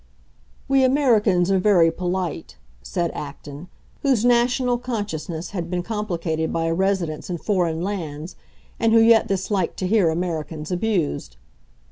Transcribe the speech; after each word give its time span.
"We 0.67 0.83
Americans 0.83 1.51
are 1.51 1.59
very 1.59 1.91
polite," 1.91 2.55
said 2.81 3.11
Acton, 3.11 3.67
whose 4.01 4.25
national 4.25 4.79
consciousness 4.79 5.51
had 5.51 5.69
been 5.69 5.83
complicated 5.83 6.51
by 6.51 6.65
a 6.65 6.73
residence 6.73 7.29
in 7.29 7.37
foreign 7.37 7.83
lands, 7.83 8.35
and 8.79 8.93
who 8.93 8.99
yet 8.99 9.27
disliked 9.27 9.77
to 9.77 9.87
hear 9.87 10.09
Americans 10.09 10.71
abused. 10.71 11.37